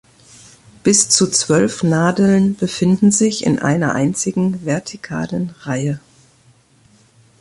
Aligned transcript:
Bis 0.81 1.09
zu 1.09 1.29
zwölf 1.29 1.83
Nadeln 1.83 2.55
befinden 2.55 3.11
sich 3.11 3.45
in 3.45 3.59
einer 3.59 3.93
einzigen 3.93 4.65
vertikalen 4.65 5.51
Reihe. 5.59 5.99